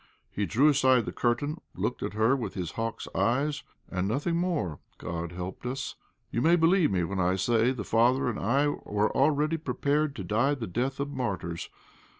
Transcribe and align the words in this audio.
He 0.31 0.47
drew 0.47 0.67
aside 0.69 1.05
the 1.05 1.11
curtain, 1.11 1.61
looked 1.75 2.01
at 2.01 2.13
her 2.13 2.35
with 2.35 2.55
his 2.55 2.71
hawk's 2.71 3.07
eyes, 3.13 3.61
and 3.87 4.07
nothing 4.07 4.35
more; 4.35 4.79
God 4.97 5.31
helped 5.31 5.63
us. 5.63 5.93
You 6.31 6.41
may 6.41 6.55
believe 6.55 6.89
me 6.89 7.03
when 7.03 7.19
I 7.19 7.35
say 7.35 7.69
the 7.71 7.83
father 7.83 8.27
and 8.27 8.39
I 8.39 8.67
were 8.69 9.15
already 9.15 9.57
prepared 9.57 10.15
to 10.15 10.23
die 10.23 10.55
the 10.55 10.65
death 10.65 10.99
of 10.99 11.11
martyrs. 11.11 11.69